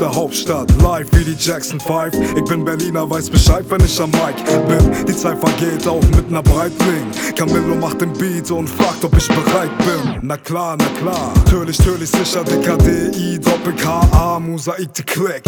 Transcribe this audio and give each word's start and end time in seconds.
der 0.00 0.14
Hauptstadt. 0.14 0.70
Live 0.82 1.08
wie 1.12 1.24
die 1.24 1.36
Jackson 1.38 1.80
5. 1.80 2.14
Ich 2.36 2.44
bin 2.44 2.64
Berliner, 2.64 3.08
weiß 3.08 3.30
Bescheid, 3.30 3.64
wenn 3.68 3.80
ich 3.84 4.00
am 4.00 4.10
Mic 4.10 4.36
bin. 4.68 5.06
Die 5.06 5.16
Zeit 5.16 5.38
vergeht 5.38 5.86
auch 5.86 6.02
mit 6.16 6.30
ner 6.30 6.42
Breitling. 6.42 7.06
Camillo 7.36 7.74
macht 7.74 8.00
den 8.00 8.12
Beat 8.12 8.50
und 8.50 8.68
fragt, 8.68 9.04
ob 9.04 9.16
ich 9.16 9.26
bereit 9.28 9.76
bin. 9.78 10.18
Na 10.22 10.36
klar, 10.36 10.76
na 10.78 10.86
klar. 11.00 11.32
Natürlich, 11.36 11.78
natürlich 11.78 12.10
sicher 12.10 12.44
DKDI, 12.44 13.38
Doppel 13.38 13.74
KA, 13.74 14.38
Mosaik, 14.38 14.92
die 14.94 15.02
Klick. 15.02 15.42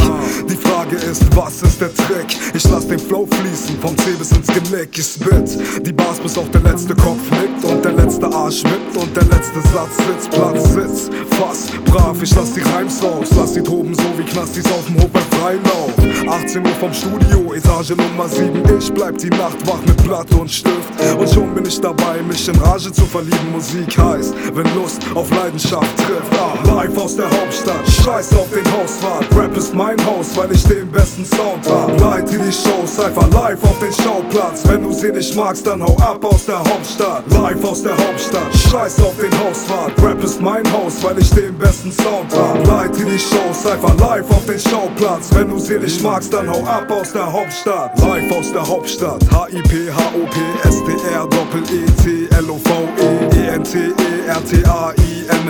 Die 0.49 0.57
Frage 0.57 0.97
ist, 0.97 1.25
was 1.37 1.63
ist 1.63 1.81
der 1.81 1.95
Trick? 1.95 2.37
Ich 2.55 2.65
lass 2.69 2.87
den 2.87 2.99
Flow 2.99 3.27
fließen, 3.27 3.79
vom 3.81 3.97
C 3.99 4.13
bis 4.19 4.33
ins 4.33 4.49
Genick. 4.49 4.99
Ich 4.99 5.07
spit 5.07 5.87
die 5.87 5.93
Bars, 5.93 6.19
bis 6.19 6.37
auch 6.39 6.49
der 6.49 6.63
letzte 6.63 6.95
Kopf 6.95 7.21
nickt 7.31 7.65
und 7.65 7.85
der 7.85 7.93
letzte 7.93 8.27
Arsch 8.27 8.65
wippt 8.65 8.97
und 8.97 9.17
der 9.17 9.25
letzte 9.25 9.61
Satz 9.73 9.97
sitzt, 9.97 10.31
Platz 10.31 10.73
sitzt. 10.73 11.11
Fass, 11.39 11.69
brav, 11.87 12.21
ich 12.23 12.35
lass 12.35 12.53
die 12.53 12.63
Reims 12.63 13.03
raus, 13.03 13.29
lass 13.37 13.55
sie 13.55 13.63
toben 13.63 13.95
so 13.95 14.19
wie 14.19 14.25
Knastis 14.41 14.73
auf 14.73 14.87
dem 14.87 14.97
Hof 15.03 15.11
bei 15.11 15.21
Freilauf. 15.37 16.10
18 16.31 16.65
Uhr 16.65 16.73
vom 16.75 16.93
Studio, 16.93 17.53
Etage 17.55 17.91
Nummer 17.91 18.29
7. 18.29 18.63
Ich 18.79 18.93
bleib 18.93 19.19
die 19.19 19.31
Nacht 19.31 19.67
wach 19.67 19.81
mit 19.85 20.01
Blatt 20.05 20.33
und 20.33 20.49
Stift. 20.49 20.77
Und 21.19 21.29
schon 21.29 21.53
bin 21.55 21.65
ich 21.67 21.81
dabei, 21.81 22.23
mich 22.23 22.47
in 22.49 22.55
Rage 22.61 22.93
zu 22.93 23.05
verlieben. 23.05 23.51
Musik 23.53 23.99
heißt, 23.99 24.33
wenn 24.55 24.75
Lust 24.77 25.03
auf 25.17 25.29
Leidenschaft 25.31 25.97
trifft. 25.97 26.33
Ah, 26.39 26.55
live 26.77 26.97
aus 26.97 27.17
der 27.17 27.29
Hauptstadt, 27.29 27.85
scheiß 28.05 28.33
auf 28.35 28.49
den 28.51 28.65
Hausrat. 28.73 29.27
Rap 29.37 29.57
ist 29.57 29.75
mein 29.75 29.97
Haus, 30.07 30.37
weil 30.37 30.53
ich 30.53 30.63
den 30.63 30.89
besten 30.93 31.25
Sound 31.25 31.69
hab. 31.69 32.01
Leite 32.01 32.39
die 32.39 32.53
Show, 32.53 32.87
Cypher 32.87 33.27
live 33.33 33.63
auf 33.65 33.79
den 33.81 33.93
Schauplatz. 33.93 34.63
Wenn 34.69 34.85
du 34.85 34.93
sie 34.93 35.11
nicht 35.11 35.35
magst, 35.35 35.67
dann 35.67 35.83
hau 35.83 35.97
ab 35.97 36.25
aus 36.25 36.47
der 36.47 36.61
Hauptstadt. 36.61 37.25
Live 37.33 37.65
aus 37.65 37.83
der 37.83 37.97
Hauptstadt, 37.97 38.55
scheiß 38.71 39.01
auf 39.01 39.17
den 39.17 39.33
Hausrat. 39.41 39.93
Rap 40.01 40.23
ist 40.23 40.41
mein 40.41 40.71
Haus, 40.73 41.03
weil 41.03 41.19
ich 41.19 41.31
den 41.31 41.59
besten 41.59 41.91
Sound 41.91 42.33
hab. 42.37 42.65
Leite 42.67 43.05
die 43.05 43.19
Show, 43.19 43.53
Cypher 43.53 43.95
live 43.99 44.31
auf 44.31 44.47
den 44.47 44.61
Schauplatz. 44.61 45.31
Wenn 45.35 45.49
du 45.49 45.59
sie 45.59 45.79
nicht 45.79 46.01
magst, 46.03 46.20
dann 46.29 46.51
hau 46.51 46.65
ab 46.65 46.91
aus 46.91 47.13
der 47.13 47.33
Hauptstadt. 47.33 47.99
Live 48.01 48.31
aus 48.33 48.53
der 48.53 48.67
Hauptstadt, 48.67 49.25
H-I-P, 49.33 49.91
H-O-P, 49.91 50.69
S-T-R, 50.69 51.27
Doppel-E-T, 51.29 52.29
L-O-V-E, 52.37 53.29
E-N-T, 53.37 53.79
E-R-T-A-I-N-M-E-N, 54.27 55.43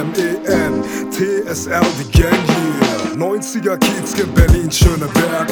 T-S-R, 1.11 1.83
die 1.99 2.11
Gang 2.19 2.33
hier. 2.47 3.17
90er 3.17 3.77
Kiez 3.79 4.15
in 4.19 4.33
Berlin, 4.33 4.71
Schöneberg. 4.71 5.49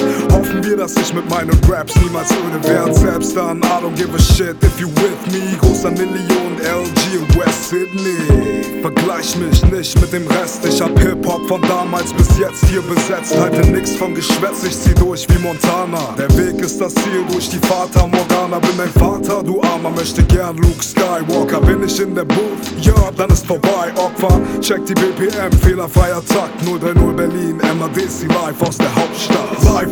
Wir, 0.69 0.77
dass 0.77 0.95
ich 0.97 1.15
mit 1.15 1.27
meinen 1.31 1.59
Raps 1.67 1.95
niemals 1.97 2.29
öde 2.31 2.63
werd. 2.69 2.95
Selbst 2.95 3.35
dann, 3.35 3.59
I 3.61 3.81
don't 3.81 3.97
give 3.97 4.15
a 4.15 4.19
shit 4.19 4.55
if 4.63 4.79
you 4.79 4.89
with 4.97 5.33
me. 5.33 5.57
Großer 5.63 5.91
Million 5.93 6.59
LG 6.61 7.15
in 7.15 7.41
West 7.41 7.71
Sydney. 7.71 8.83
Vergleich 8.83 9.35
mich 9.37 9.65
nicht 9.73 9.99
mit 9.99 10.13
dem 10.13 10.27
Rest. 10.27 10.67
Ich 10.67 10.79
hab 10.83 10.91
Hip-Hop 10.99 11.49
von 11.49 11.63
damals 11.63 12.13
bis 12.13 12.29
jetzt 12.39 12.67
hier 12.67 12.83
besetzt. 12.83 13.35
Halte 13.41 13.67
nix 13.67 13.97
vom 13.97 14.15
Geschwätz, 14.15 14.63
ich 14.63 14.79
zieh 14.79 14.93
durch 14.93 15.27
wie 15.31 15.39
Montana. 15.43 16.15
Der 16.19 16.29
Weg 16.37 16.61
ist 16.61 16.79
das 16.79 16.93
Ziel 16.97 17.25
durch 17.33 17.49
die 17.49 17.67
Vater 17.67 18.07
Morgana. 18.07 18.59
Bin 18.59 18.77
dein 18.77 18.91
Vater, 18.91 19.43
du 19.43 19.63
Armer, 19.63 19.91
möchte 19.91 20.23
gern 20.25 20.59
Luke 20.59 20.85
Skywalker. 20.85 21.63
Bin 21.63 21.83
ich 21.83 21.99
in 21.99 22.15
der 22.15 22.25
Booth? 22.25 22.69
Ja, 22.83 23.11
dann 23.17 23.31
ist 23.31 23.47
vorbei, 23.47 23.91
Opfer. 23.97 24.39
Check 24.61 24.85
die 24.85 24.95
BPM, 24.95 25.51
fehlerfreier 25.63 26.23
Takt. 26.27 26.61
030 26.63 27.17
Berlin, 27.17 27.57
MADC 27.57 28.29
live 28.29 28.61
aus 28.61 28.77
der 28.77 28.95
Hauptstadt. 28.95 29.48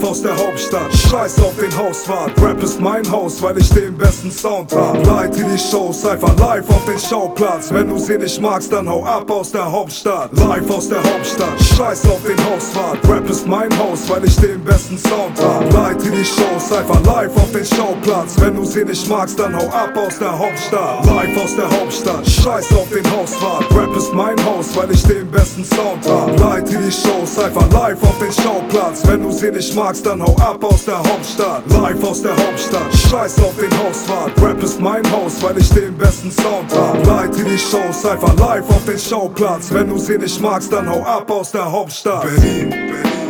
Aus 0.06 0.22
der 0.22 0.36
Hauptstadt, 0.36 0.94
scheiß 0.94 1.40
auf 1.40 1.56
den 1.56 1.76
Hausfahrt. 1.76 2.30
Rap 2.40 2.62
ist 2.62 2.80
mein 2.80 3.10
Haus, 3.10 3.42
weil 3.42 3.58
ich 3.58 3.68
den 3.70 3.98
besten 3.98 4.30
Sound 4.30 4.72
hab. 4.72 5.04
Leite 5.04 5.42
die 5.42 5.58
Show, 5.58 5.92
Cypher 5.92 6.32
live 6.38 6.70
auf 6.70 6.84
den 6.84 6.98
Schauplatz. 6.98 7.72
Wenn 7.72 7.88
du 7.88 7.98
sie 7.98 8.16
nicht 8.16 8.40
magst, 8.40 8.72
dann 8.72 8.88
hau 8.88 9.04
ab 9.04 9.28
aus 9.28 9.50
der 9.50 9.70
Hauptstadt. 9.70 10.30
Live 10.38 10.70
aus 10.70 10.88
der 10.88 11.02
Hauptstadt, 11.02 11.60
scheiß 11.60 12.06
auf 12.06 12.20
den 12.22 12.38
Hausfahrt. 12.46 12.98
Rap 13.08 13.28
ist 13.28 13.48
mein 13.48 13.76
Haus, 13.78 14.08
weil 14.08 14.24
ich 14.24 14.36
den 14.36 14.62
besten 14.62 14.96
Sound 14.96 15.42
hab. 15.42 15.72
Leite 15.72 16.08
die 16.08 16.24
Show, 16.24 16.56
Cypher 16.60 17.00
live 17.04 17.36
auf 17.36 17.50
den 17.50 17.64
Schauplatz. 17.64 18.36
Wenn 18.38 18.54
du 18.54 18.64
sie 18.64 18.84
nicht 18.84 19.08
magst, 19.08 19.36
dann 19.40 19.56
hau 19.56 19.66
ab 19.70 19.92
aus 19.96 20.18
der 20.20 20.38
Hauptstadt. 20.38 21.04
Live 21.04 21.36
aus 21.42 21.56
der 21.56 21.68
Hauptstadt, 21.68 22.24
scheiß 22.24 22.72
auf 22.76 22.88
den 22.90 23.10
Hausfahrt. 23.10 23.64
Rap 23.74 23.96
ist 23.96 24.14
mein 24.14 24.36
Haus, 24.44 24.68
weil 24.76 24.92
ich 24.92 25.02
den 25.02 25.28
besten 25.32 25.64
Sound 25.64 26.08
hab. 26.08 26.38
Leite 26.38 26.78
die 26.78 26.92
Show, 26.92 27.26
Cypher 27.26 27.66
live 27.72 28.00
auf 28.04 28.18
den 28.20 28.32
Schauplatz. 28.32 29.02
Wenn 29.04 29.24
du 29.24 29.32
sie 29.32 29.50
nicht 29.50 29.74
magst, 29.74 29.95
dann 30.02 30.22
hau 30.22 30.34
ab 30.36 30.62
aus 30.64 30.84
der 30.84 30.98
Hauptstadt. 30.98 31.62
Live 31.70 32.02
aus 32.04 32.22
der 32.22 32.36
Hauptstadt, 32.36 32.94
scheiß 32.94 33.38
auf 33.42 33.54
den 33.56 33.70
Hausfahrt. 33.78 34.32
Rap 34.42 34.62
ist 34.62 34.80
mein 34.80 35.02
Haus, 35.12 35.42
weil 35.42 35.58
ich 35.58 35.68
den 35.70 35.96
besten 35.96 36.30
Sound 36.30 36.74
hab. 36.74 37.06
Leite 37.06 37.44
die 37.44 37.58
Show, 37.58 37.92
Cypher 37.92 38.34
live 38.38 38.68
auf 38.68 38.84
den 38.84 38.98
Schauplatz. 38.98 39.72
Wenn 39.72 39.88
du 39.88 39.98
sie 39.98 40.18
nicht 40.18 40.40
magst, 40.40 40.72
dann 40.72 40.88
hau 40.88 41.02
ab 41.02 41.30
aus 41.30 41.52
der 41.52 41.70
Hauptstadt. 41.70 42.22
Berlin, 42.22 42.70
Berlin. 42.70 43.25